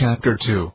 [0.00, 0.72] Chapter 2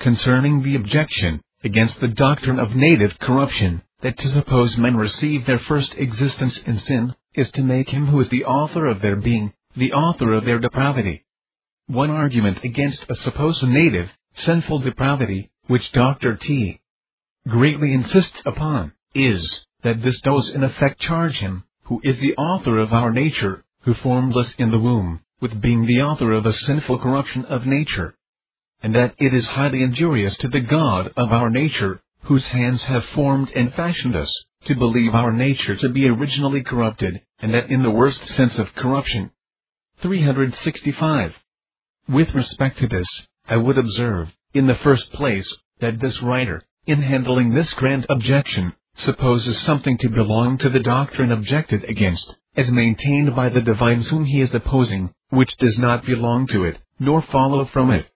[0.00, 5.60] Concerning the objection against the doctrine of native corruption, that to suppose men receive their
[5.60, 9.54] first existence in sin, is to make him who is the author of their being,
[9.74, 11.24] the author of their depravity.
[11.86, 14.10] One argument against a supposed native,
[14.44, 16.36] sinful depravity, which Dr.
[16.36, 16.78] T.
[17.48, 22.76] greatly insists upon, is, that this does in effect charge him, who is the author
[22.76, 26.52] of our nature, who formed us in the womb, with being the author of a
[26.52, 28.14] sinful corruption of nature.
[28.82, 33.04] And that it is highly injurious to the God of our nature, whose hands have
[33.14, 34.32] formed and fashioned us,
[34.66, 38.74] to believe our nature to be originally corrupted, and that in the worst sense of
[38.74, 39.30] corruption.
[40.00, 41.34] 365.
[42.08, 43.06] With respect to this,
[43.48, 45.48] I would observe, in the first place,
[45.80, 51.32] that this writer, in handling this grand objection, supposes something to belong to the doctrine
[51.32, 56.46] objected against, as maintained by the divines whom he is opposing, which does not belong
[56.48, 58.06] to it, nor follow from it.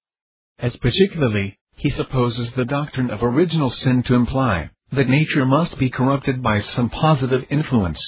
[0.58, 5.90] As particularly, he supposes the doctrine of original sin to imply, that nature must be
[5.90, 8.00] corrupted by some positive influence.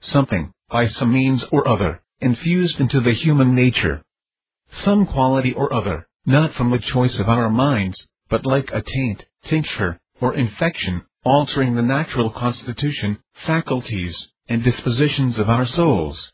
[0.00, 4.04] Something, by some means or other, infused into the human nature.
[4.84, 9.24] Some quality or other, not from the choice of our minds, but like a taint,
[9.44, 16.30] tincture, or infection, altering the natural constitution, faculties, and dispositions of our souls.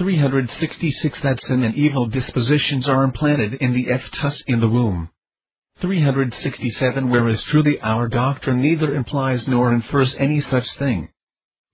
[0.00, 5.10] 366 That sin and evil dispositions are implanted in the fetus in the womb.
[5.82, 11.10] 367 Whereas truly our doctrine neither implies nor infers any such thing.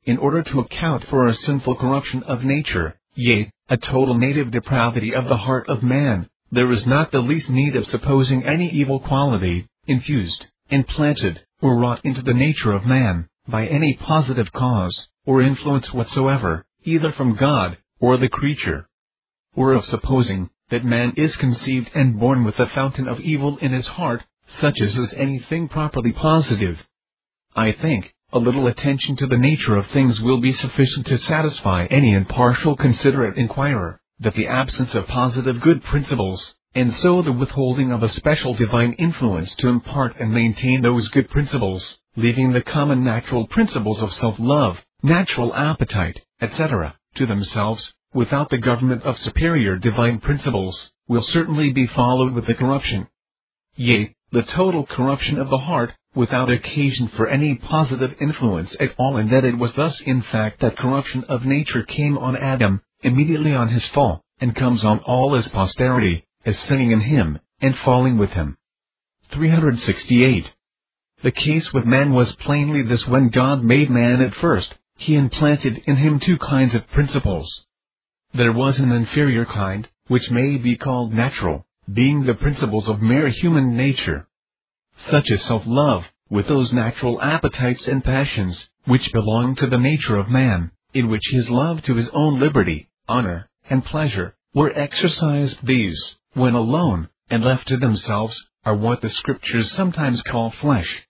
[0.06, 5.14] In order to account for a sinful corruption of nature, yea, a total native depravity
[5.14, 8.98] of the heart of man, there is not the least need of supposing any evil
[8.98, 15.42] quality, infused, implanted, or wrought into the nature of man, by any positive cause, or
[15.42, 18.88] influence whatsoever, either from God, or the creature.
[19.54, 23.72] Or of supposing, that man is conceived and born with a fountain of evil in
[23.72, 24.22] his heart,
[24.60, 26.78] such as is anything properly positive.
[27.54, 31.86] I think, a little attention to the nature of things will be sufficient to satisfy
[31.86, 37.92] any impartial considerate inquirer, that the absence of positive good principles, and so the withholding
[37.92, 43.04] of a special divine influence to impart and maintain those good principles, leaving the common
[43.04, 50.18] natural principles of self-love, natural appetite, etc., to themselves, without the government of superior divine
[50.20, 53.06] principles, will certainly be followed with the corruption.
[53.76, 59.16] Yea, the total corruption of the heart, without occasion for any positive influence at all
[59.16, 63.54] and that it was thus in fact that corruption of nature came on Adam, immediately
[63.54, 68.16] on his fall, and comes on all his posterity, as sinning in him, and falling
[68.18, 68.56] with him.
[69.32, 70.50] 368.
[71.22, 75.82] The case with man was plainly this when God made man at first, he implanted
[75.86, 77.48] in him two kinds of principles.
[78.34, 83.28] There was an inferior kind, which may be called natural, being the principles of mere
[83.28, 84.28] human nature.
[85.10, 90.28] Such as self-love, with those natural appetites and passions, which belong to the nature of
[90.28, 96.16] man, in which his love to his own liberty, honor, and pleasure, were exercised these,
[96.32, 101.02] when alone, and left to themselves, are what the scriptures sometimes call flesh.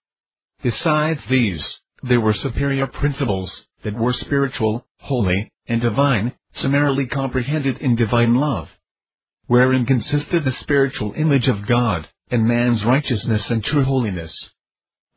[0.62, 1.64] Besides these,
[2.02, 3.50] there were superior principles,
[3.86, 8.68] that were spiritual, holy, and divine, summarily comprehended in divine love.
[9.46, 14.34] Wherein consisted the spiritual image of God, and man's righteousness and true holiness.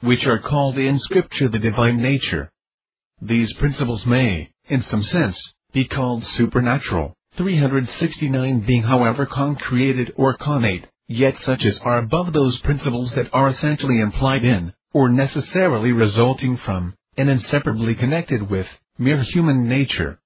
[0.01, 2.51] Which are called in scripture the divine nature.
[3.19, 5.37] These principles may, in some sense,
[5.73, 7.15] be called supernatural.
[7.37, 13.49] 369 being however concreated or connate, yet such as are above those principles that are
[13.49, 18.65] essentially implied in, or necessarily resulting from, and inseparably connected with,
[18.97, 20.19] mere human nature.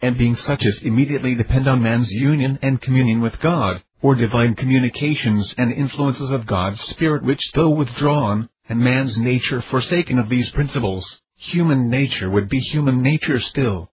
[0.00, 4.54] And being such as immediately depend on man's union and communion with God, or divine
[4.54, 10.48] communications and influences of God's Spirit which though withdrawn, and man's nature forsaken of these
[10.50, 11.04] principles,
[11.36, 13.90] human nature would be human nature still.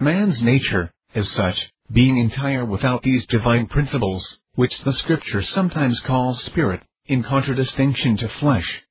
[0.00, 1.58] Man's nature, as such,
[1.92, 8.28] being entire without these divine principles, which the scripture sometimes calls spirit, in contradistinction to
[8.40, 8.82] flesh.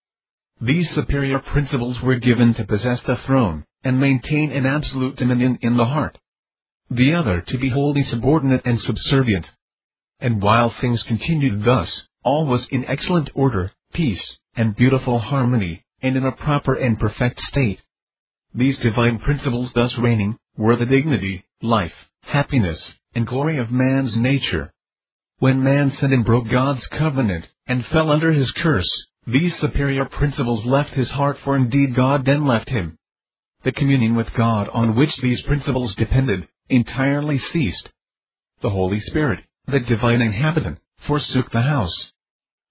[0.62, 5.76] These superior principles were given to possess the throne, and maintain an absolute dominion in
[5.76, 6.18] the heart.
[6.90, 9.52] The other to be wholly subordinate and subservient.
[10.20, 16.16] And while things continued thus, all was in excellent order, peace, and beautiful harmony, and
[16.16, 17.82] in a proper and perfect state.
[18.54, 24.72] These divine principles thus reigning, were the dignity, life, happiness, and glory of man's nature.
[25.40, 28.90] When man sinned and broke God's covenant, and fell under his curse,
[29.28, 32.98] these superior principles left his heart for indeed God then left him.
[33.64, 37.90] The communion with God on which these principles depended, entirely ceased.
[38.62, 40.78] The Holy Spirit, the divine inhabitant,
[41.08, 42.12] forsook the house.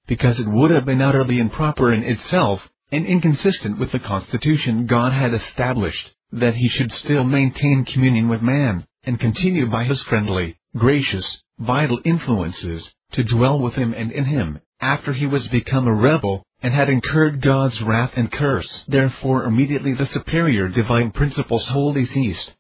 [0.06, 2.60] Because it would have been utterly improper in itself,
[2.92, 8.42] and inconsistent with the constitution God had established, that he should still maintain communion with
[8.42, 14.24] man, and continue by his friendly, gracious, vital influences, to dwell with him and in
[14.24, 18.84] him, after he was become a rebel, and had incurred God's wrath and curse.
[18.88, 22.52] Therefore immediately the superior divine principles wholly ceased.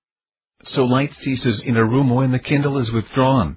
[0.64, 3.56] So light ceases in a room when the candle is withdrawn.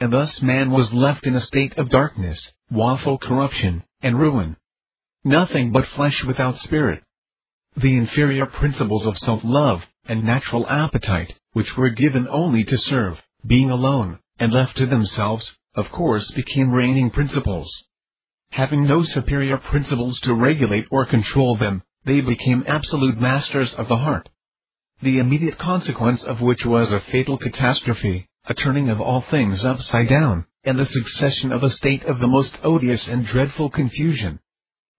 [0.00, 2.40] And thus man was left in a state of darkness,
[2.70, 4.56] woeful corruption, and ruin.
[5.24, 7.02] Nothing but flesh without spirit.
[7.76, 13.70] The inferior principles of self-love, and natural appetite, which were given only to serve, being
[13.70, 17.70] alone, and left to themselves, of course became reigning principles.
[18.50, 23.96] Having no superior principles to regulate or control them, they became absolute masters of the
[23.96, 24.28] heart.
[25.02, 30.08] The immediate consequence of which was a fatal catastrophe, a turning of all things upside
[30.08, 34.38] down, and the succession of a state of the most odious and dreadful confusion.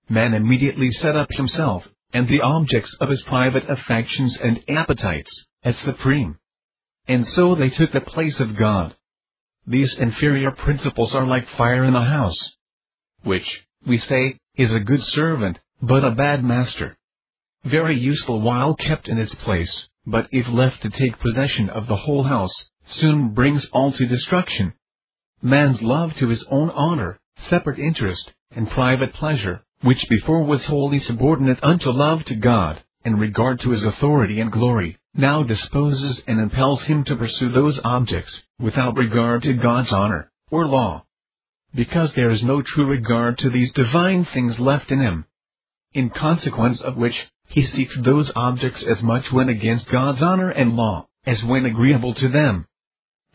[0.09, 1.83] Man immediately set up himself,
[2.13, 5.31] and the objects of his private affections and appetites,
[5.63, 6.37] as supreme.
[7.07, 8.95] And so they took the place of God.
[9.69, 12.39] These inferior principles are like fire in a house,
[13.23, 13.45] which,
[13.85, 16.97] we say, is a good servant, but a bad master.
[17.65, 21.97] Very useful while kept in its place, but if left to take possession of the
[21.97, 22.53] whole house,
[22.85, 24.71] soon brings all to destruction.
[25.41, 27.19] Man's love to his own honor,
[27.49, 33.19] separate interest, and private pleasure, which before was wholly subordinate unto love to God, and
[33.19, 38.43] regard to his authority and glory, now disposes and impels him to pursue those objects,
[38.59, 41.05] without regard to God's honor, or law.
[41.75, 45.25] Because there is no true regard to these divine things left in him.
[45.93, 47.15] In consequence of which,
[47.47, 52.13] he seeks those objects as much when against God's honor and law, as when agreeable
[52.15, 52.67] to them.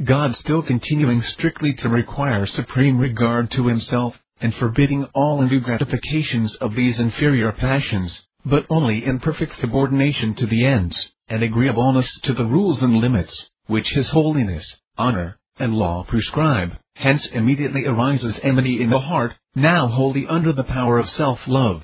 [0.02, 6.56] God still continuing strictly to require supreme regard to himself, and forbidding all undue gratifications
[6.56, 8.12] of these inferior passions,
[8.44, 10.98] but only in perfect subordination to the ends,
[11.28, 14.66] and agreeableness to the rules and limits, which His holiness,
[14.98, 20.64] honor, and law prescribe, hence immediately arises enmity in the heart, now wholly under the
[20.64, 21.82] power of self-love.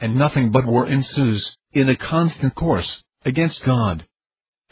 [0.00, 4.06] And nothing but war ensues, in a constant course, against God.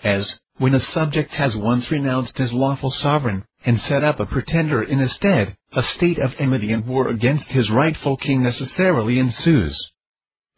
[0.02, 4.82] As, when a subject has once renounced his lawful sovereign, and set up a pretender
[4.82, 9.90] in his stead, a state of enmity and war against his rightful king necessarily ensues.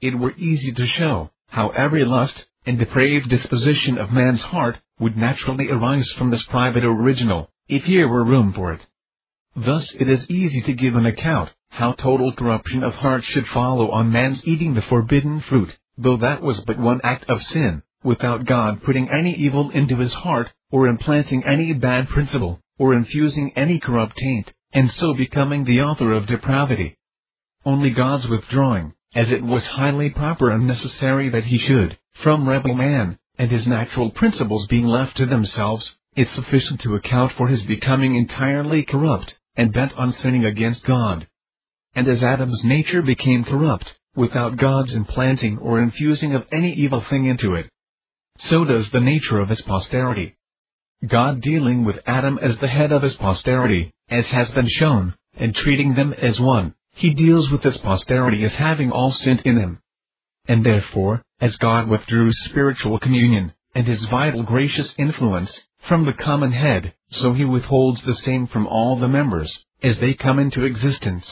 [0.00, 5.16] It were easy to show, how every lust, and depraved disposition of man's heart, would
[5.16, 8.80] naturally arise from this private original, if here were room for it.
[9.56, 13.90] Thus it is easy to give an account, how total corruption of heart should follow
[13.90, 18.44] on man's eating the forbidden fruit, though that was but one act of sin, without
[18.44, 23.80] God putting any evil into his heart, or implanting any bad principle, or infusing any
[23.80, 26.98] corrupt taint, and so becoming the author of depravity.
[27.64, 32.74] Only God's withdrawing, as it was highly proper and necessary that he should, from rebel
[32.74, 37.62] man, and his natural principles being left to themselves, is sufficient to account for his
[37.62, 41.26] becoming entirely corrupt, and bent on sinning against God.
[41.94, 47.26] And as Adam's nature became corrupt, without God's implanting or infusing of any evil thing
[47.26, 47.68] into it,
[48.38, 50.36] so does the nature of his posterity.
[51.06, 55.54] God dealing with Adam as the head of his posterity, as has been shown, and
[55.54, 59.78] treating them as one, he deals with his posterity as having all sinned in him.
[60.48, 65.52] And therefore, as God withdrew spiritual communion, and his vital gracious influence,
[65.86, 70.14] from the common head, so he withholds the same from all the members, as they
[70.14, 71.26] come into existence.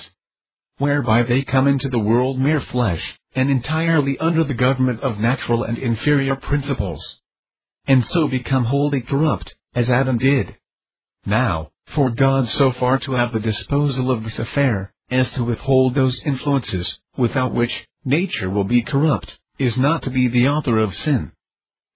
[0.79, 3.03] Whereby they come into the world mere flesh,
[3.35, 7.19] and entirely under the government of natural and inferior principles
[7.87, 10.57] and so become wholly corrupt, as Adam did.
[11.25, 15.95] Now, for God so far to have the disposal of this affair, as to withhold
[15.95, 17.73] those influences, without which,
[18.07, 21.33] nature will be corrupt, is not to be the author of sin.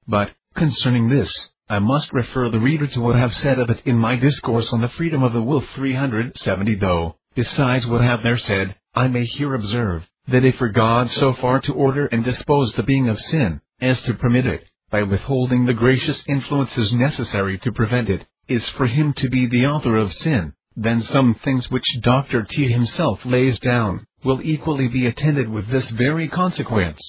[0.07, 1.33] But, concerning this,
[1.69, 4.69] I must refer the reader to what I have said of it in my discourse
[4.73, 9.07] on the freedom of the will 370 though, besides what I have there said, I
[9.07, 13.09] may here observe, that if for God so far to order and dispose the being
[13.09, 18.27] of sin, as to permit it, by withholding the gracious influences necessary to prevent it,
[18.49, 22.43] is for him to be the author of sin, then some things which Dr.
[22.43, 27.01] T himself lays down, will equally be attended with this very consequence.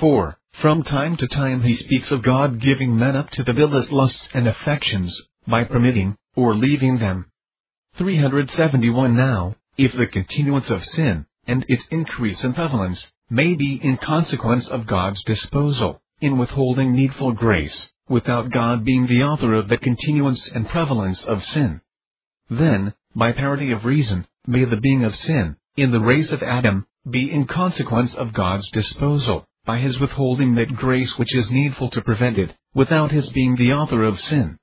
[0.00, 3.90] For, from time to time he speaks of God giving men up to the vilest
[3.90, 7.26] lusts and affections, by permitting, or leaving them.
[7.96, 13.96] 371 Now, if the continuance of sin, and its increase in prevalence, may be in
[13.96, 19.78] consequence of God's disposal, in withholding needful grace, without God being the author of the
[19.78, 21.80] continuance and prevalence of sin.
[22.48, 26.86] Then, by parity of reason, may the being of sin, in the race of Adam,
[27.08, 32.02] be in consequence of God's disposal, by his withholding that grace which is needful to
[32.02, 34.58] prevent it, without his being the author of sin.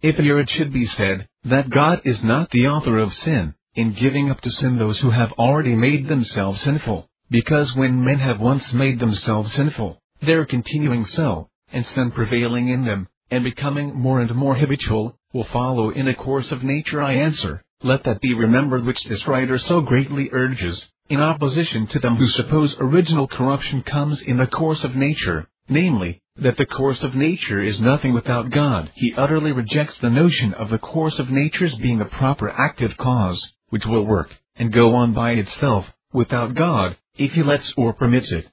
[0.00, 3.92] If here it should be said, that God is not the author of sin, in
[3.92, 8.40] giving up to sin those who have already made themselves sinful, because when men have
[8.40, 14.20] once made themselves sinful, their continuing so, and sin prevailing in them, and becoming more
[14.20, 18.34] and more habitual, will follow in a course of nature I answer, let that be
[18.34, 23.82] remembered which this writer so greatly urges, in opposition to them who suppose original corruption
[23.82, 28.50] comes in the course of nature, namely, that the course of nature is nothing without
[28.50, 28.90] God.
[28.94, 33.40] He utterly rejects the notion of the course of nature's being a proper active cause,
[33.68, 38.30] which will work, and go on by itself, without God, if he lets or permits
[38.32, 38.48] it.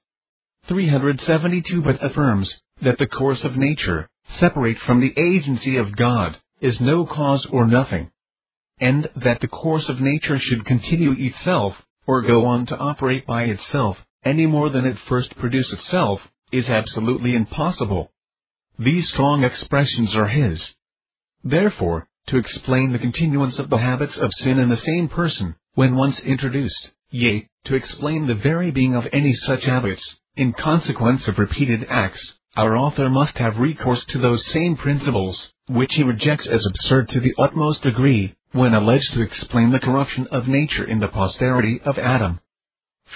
[0.67, 4.07] 372 But affirms, that the course of nature,
[4.39, 8.11] separate from the agency of God, is no cause or nothing.
[8.79, 13.43] And that the course of nature should continue itself, or go on to operate by
[13.43, 16.19] itself, any more than it first produced itself,
[16.51, 18.11] is absolutely impossible.
[18.77, 20.61] These strong expressions are his.
[21.43, 25.95] Therefore, to explain the continuance of the habits of sin in the same person, when
[25.95, 30.03] once introduced, yea, to explain the very being of any such habits,
[30.35, 35.93] in consequence of repeated acts, our author must have recourse to those same principles, which
[35.95, 40.47] he rejects as absurd to the utmost degree, when alleged to explain the corruption of
[40.47, 42.39] nature in the posterity of Adam.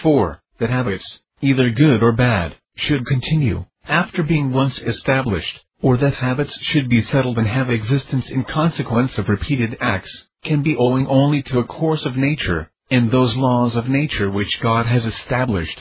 [0.03, 0.41] 4.
[0.60, 6.58] That habits, either good or bad, should continue, after being once established, or that habits
[6.63, 10.12] should be settled and have existence in consequence of repeated acts,
[10.43, 14.60] can be owing only to a course of nature, and those laws of nature which
[14.62, 15.79] God has established.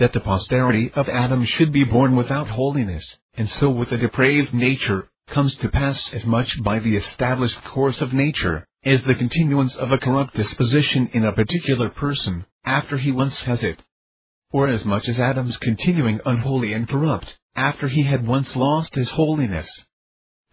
[0.00, 4.52] That the posterity of Adam should be born without holiness, and so with a depraved
[4.52, 9.74] nature, comes to pass as much by the established course of nature, as the continuance
[9.76, 13.80] of a corrupt disposition in a particular person, after he once has it.
[14.50, 19.10] Or as much as Adam's continuing unholy and corrupt, after he had once lost his
[19.10, 19.68] holiness.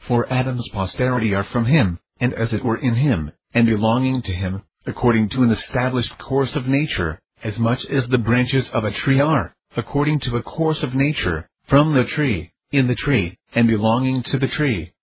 [0.08, 4.34] For Adam's posterity are from him, and as it were in him, and belonging to
[4.34, 8.92] him, according to an established course of nature, as much as the branches of a
[8.92, 13.68] tree are, according to a course of nature, from the tree, in the tree, and
[13.68, 14.94] belonging to the tree.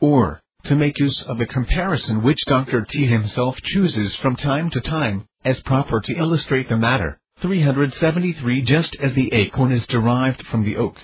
[0.00, 2.84] Or, to make use of the comparison which Dr.
[2.84, 8.96] T himself chooses from time to time, as proper to illustrate the matter, 373 just
[9.00, 10.96] as the acorn is derived from the oak.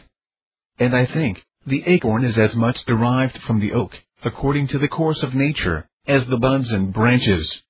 [0.78, 3.92] And I think, the acorn is as much derived from the oak,
[4.24, 7.62] according to the course of nature, as the buds and branches.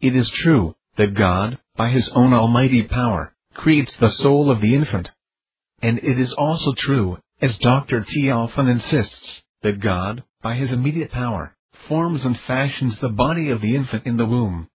[0.00, 4.74] It is true, that God, by his own almighty power, creates the soul of the
[4.74, 5.10] infant.
[5.82, 8.02] And it is also true, as Dr.
[8.08, 11.56] T often insists, that God, by his immediate power,
[11.88, 14.68] forms and fashions the body of the infant in the womb.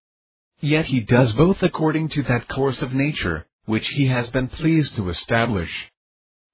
[0.60, 4.94] Yet he does both according to that course of nature, which he has been pleased
[4.98, 5.72] to establish.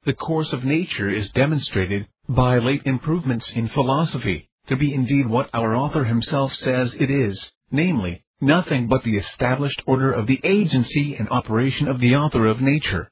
[0.06, 5.50] The course of nature is demonstrated, by late improvements in philosophy, to be indeed what
[5.52, 11.16] our author himself says it is, namely, nothing but the established order of the agency
[11.16, 13.10] and operation of the author of nature.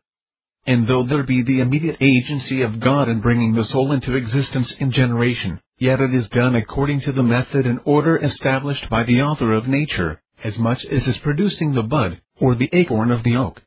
[0.68, 4.74] And though there be the immediate agency of God in bringing the soul into existence
[4.80, 9.22] in generation, yet it is done according to the method and order established by the
[9.22, 13.36] author of nature, as much as is producing the bud, or the acorn of the
[13.36, 13.62] oak.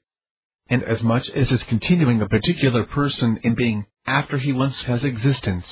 [0.69, 5.05] And as much as is continuing a particular person in being, after he once has
[5.05, 5.67] existence.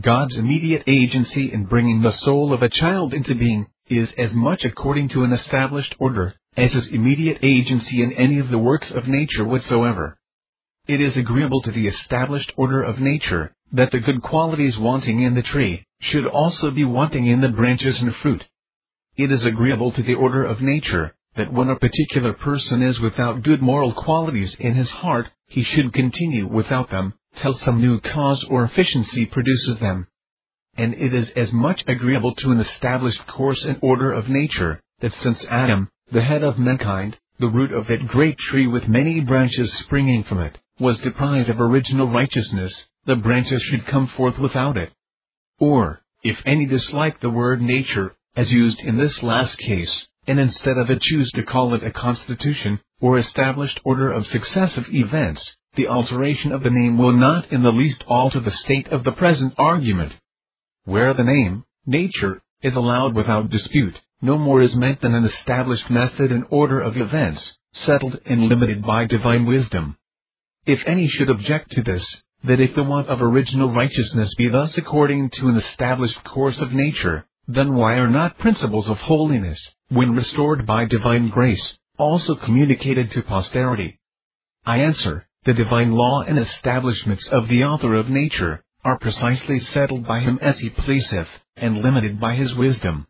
[0.00, 4.64] God's immediate agency in bringing the soul of a child into being, is as much
[4.64, 9.06] according to an established order, as his immediate agency in any of the works of
[9.06, 10.18] nature whatsoever.
[10.88, 15.34] It is agreeable to the established order of nature, that the good qualities wanting in
[15.34, 18.44] the tree, should also be wanting in the branches and fruit.
[19.16, 23.44] It is agreeable to the order of nature, that when a particular person is without
[23.44, 28.42] good moral qualities in his heart, he should continue without them, till some new cause
[28.50, 30.08] or efficiency produces them.
[30.76, 35.14] And it is as much agreeable to an established course and order of nature, that
[35.20, 39.72] since Adam, the head of mankind, the root of that great tree with many branches
[39.78, 42.74] springing from it, was deprived of original righteousness,
[43.06, 44.90] the branches should come forth without it.
[45.58, 50.76] Or, if any dislike the word nature, as used in this last case, and instead
[50.78, 55.86] of it choose to call it a constitution, or established order of successive events, the
[55.86, 59.54] alteration of the name will not in the least alter the state of the present
[59.58, 60.12] argument.
[60.84, 65.88] Where the name, nature, is allowed without dispute, no more is meant than an established
[65.90, 69.96] method and order of events, settled and limited by divine wisdom.
[70.64, 72.04] If any should object to this,
[72.44, 76.72] that if the want of original righteousness be thus according to an established course of
[76.72, 83.10] nature, then why are not principles of holiness, when restored by divine grace, also communicated
[83.10, 83.98] to posterity?
[84.64, 90.06] I answer, the divine law and establishments of the author of nature, are precisely settled
[90.06, 93.08] by him as he pleaseth, and limited by his wisdom.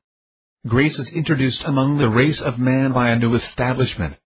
[0.67, 4.17] Grace is introduced among the race of man by a new establishment.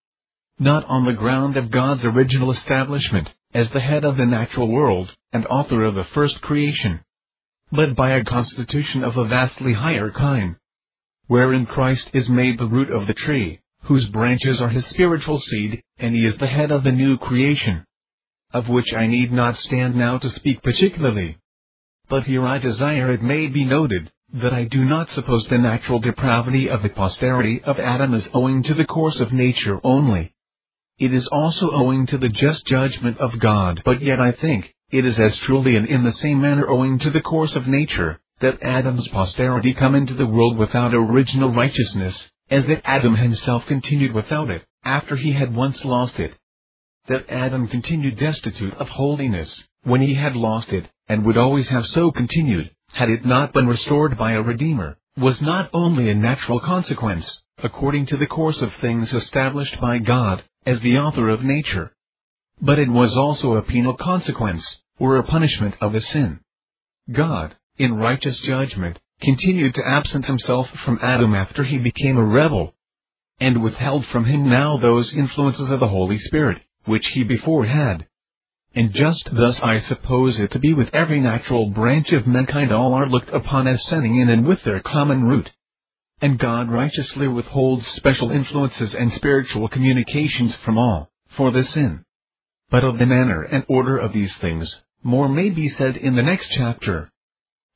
[0.59, 5.15] Not on the ground of God's original establishment, as the head of the natural world,
[5.33, 7.01] and author of the first creation,
[7.71, 10.57] but by a constitution of a vastly higher kind,
[11.27, 15.83] wherein Christ is made the root of the tree, whose branches are his spiritual seed,
[15.99, 17.85] and he is the head of the new creation
[18.53, 21.37] of which I need not stand now to speak particularly.
[22.09, 25.99] But here I desire it may be noted, that I do not suppose the natural
[25.99, 30.33] depravity of the posterity of Adam is owing to the course of nature only.
[30.99, 33.83] It is also owing to the just judgment of God.
[33.85, 37.11] But yet I think, it is as truly and in the same manner owing to
[37.11, 42.17] the course of nature, that Adam's posterity come into the world without original righteousness,
[42.50, 46.35] as that Adam himself continued without it, after he had once lost it
[47.09, 49.49] that Adam continued destitute of holiness,
[49.85, 53.67] when he had lost it, and would always have so continued, had it not been
[53.67, 57.25] restored by a Redeemer, was not only a natural consequence,
[57.62, 61.92] according to the course of things established by God, as the author of nature.
[62.61, 64.64] But it was also a penal consequence,
[64.99, 66.40] or a punishment of a sin.
[67.11, 72.75] God, in righteous judgment, continued to absent himself from Adam after he became a rebel,
[73.38, 78.06] and withheld from him now those influences of the Holy Spirit, which he before had.
[78.75, 82.92] And just thus I suppose it to be with every natural branch of mankind all
[82.92, 85.50] are looked upon as setting in and with their common root.
[86.20, 92.04] And God righteously withholds special influences and spiritual communications from all, for the sin.
[92.70, 96.23] But of the manner and order of these things, more may be said in the
[96.23, 97.11] next chapter.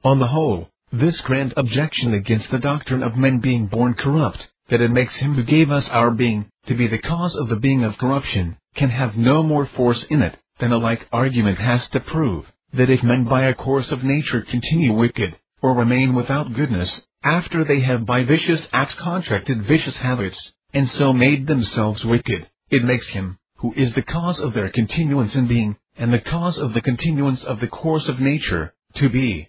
[0.03, 4.81] On the whole, this grand objection against the doctrine of men being born corrupt, that
[4.81, 7.85] it makes him who gave us our being, to be the cause of the being
[7.85, 12.01] of corruption, can have no more force in it than a like argument has to
[12.01, 17.01] prove that if men by a course of nature continue wicked, or remain without goodness,
[17.23, 20.39] after they have by vicious acts contracted vicious habits,
[20.73, 25.35] and so made themselves wicked, it makes him, who is the cause of their continuance
[25.35, 29.49] in being, and the cause of the continuance of the course of nature, to be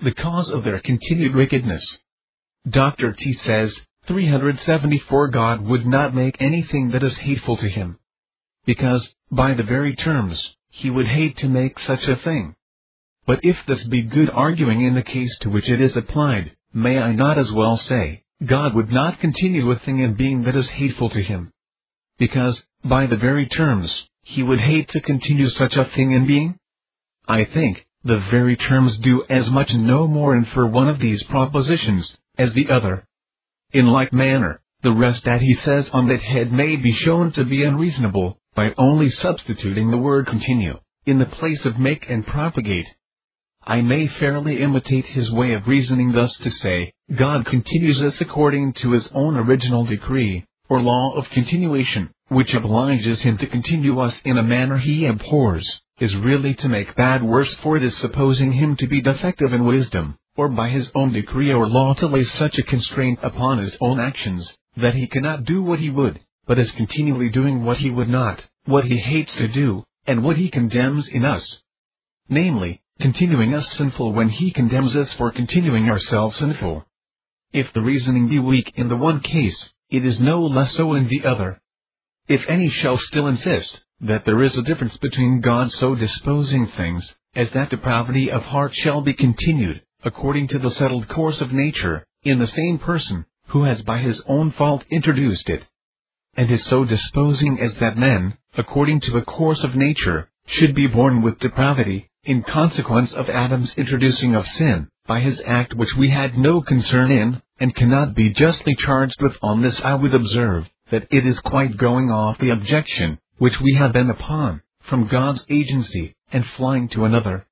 [0.00, 1.84] the cause of their continued wickedness.
[2.68, 3.12] Dr.
[3.12, 3.72] T says,
[4.06, 7.98] 374 God would not make anything that is hateful to him,
[8.64, 10.38] because, by the very terms,
[10.70, 12.54] he would hate to make such a thing.
[13.26, 16.98] But if this be good arguing in the case to which it is applied, may
[16.98, 20.68] I not as well say, God would not continue a thing in being that is
[20.68, 21.52] hateful to him?
[22.18, 23.90] Because, by the very terms,
[24.22, 26.58] he would hate to continue such a thing in being?
[27.28, 32.16] I think, the very terms do as much no more infer one of these propositions,
[32.36, 33.06] as the other.
[33.72, 37.44] In like manner, the rest that he says on that head may be shown to
[37.44, 42.86] be unreasonable, by only substituting the word continue, in the place of make and propagate.
[43.64, 48.72] I may fairly imitate his way of reasoning thus to say, God continues us according
[48.74, 54.14] to his own original decree, or law of continuation, which obliges him to continue us
[54.24, 58.50] in a manner he abhors, is really to make bad worse for it is supposing
[58.50, 62.24] him to be defective in wisdom, or by his own decree or law to lay
[62.24, 66.58] such a constraint upon his own actions, that he cannot do what he would, but
[66.58, 70.50] is continually doing what he would not, what he hates to do, and what he
[70.50, 71.58] condemns in us.
[72.28, 76.86] Namely, continuing us sinful when he condemns us for continuing ourselves sinful.
[77.52, 79.56] If the reasoning be weak in the one case,
[79.90, 81.60] it is no less so in the other.
[82.28, 87.04] If any shall still insist, that there is a difference between God so disposing things,
[87.34, 92.06] as that depravity of heart shall be continued, according to the settled course of nature,
[92.22, 95.64] in the same person, who has by his own fault introduced it,
[96.34, 100.86] and is so disposing as that men, according to a course of nature, should be
[100.86, 106.08] born with depravity, in consequence of Adam's introducing of sin, by his act which we
[106.08, 110.68] had no concern in, and cannot be justly charged with on this I would observe,
[110.92, 115.44] that it is quite going off the objection, which we have been upon, from God's
[115.50, 117.44] agency, and flying to another.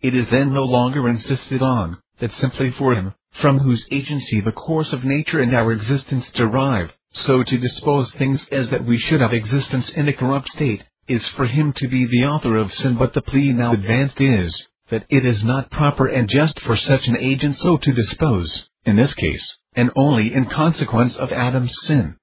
[0.00, 4.52] It is then no longer insisted on, that simply for him, from whose agency the
[4.52, 9.20] course of nature and our existence derive, so to dispose things as that we should
[9.20, 12.96] have existence in a corrupt state, is for him to be the author of sin
[12.96, 14.54] but the plea now advanced is,
[14.90, 18.96] that it is not proper and just for such an agent so to dispose, in
[18.96, 22.16] this case, and only in consequence of Adam's sin.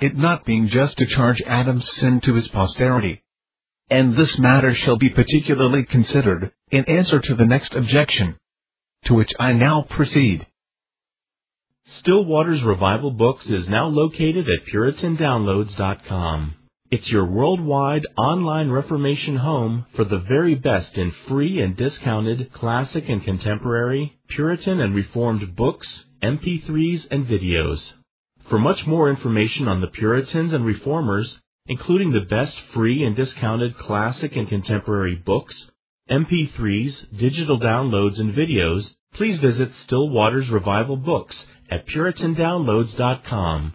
[0.00, 3.22] It not being just to charge Adam's sin to his posterity.
[3.90, 8.36] And this matter shall be particularly considered, in answer to the next objection,
[9.04, 10.46] to which I now proceed.
[12.00, 16.54] Still Waters Revival Books is now located at PuritanDownloads.com.
[16.94, 23.08] It's your worldwide online Reformation home for the very best in free and discounted classic
[23.08, 25.88] and contemporary, Puritan and Reformed books,
[26.22, 27.80] MP3s, and videos.
[28.48, 33.76] For much more information on the Puritans and Reformers, including the best free and discounted
[33.76, 35.56] classic and contemporary books,
[36.08, 41.34] MP3s, digital downloads, and videos, please visit Still Waters Revival Books
[41.68, 43.74] at PuritanDownloads.com.